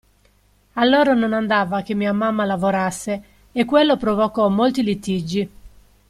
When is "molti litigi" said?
4.49-5.49